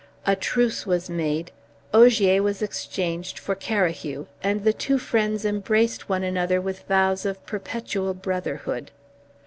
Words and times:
A 0.25 0.35
truce 0.35 0.87
was 0.87 1.11
made; 1.11 1.51
Ogier 1.93 2.41
was 2.41 2.63
exchanged 2.63 3.37
for 3.37 3.53
Carahue, 3.53 4.25
and 4.41 4.63
the 4.63 4.73
two 4.73 4.97
friends 4.97 5.45
embraced 5.45 6.09
one 6.09 6.23
another 6.23 6.59
with 6.59 6.87
vows 6.87 7.23
of 7.23 7.45
perpetual 7.45 8.15
brotherhood. 8.15 8.89